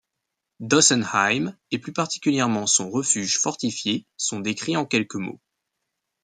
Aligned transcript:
Dossenheim 0.61 1.55
et 1.69 1.77
plus 1.77 1.93
particulièrement 1.93 2.65
son 2.65 2.89
refuge 2.89 3.37
fortifié 3.37 4.07
sont 4.17 4.39
décrits 4.39 4.75
en 4.75 4.87
quelques 4.87 5.13
mots. 5.13 5.39